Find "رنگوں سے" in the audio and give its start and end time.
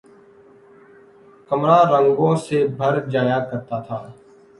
1.91-2.57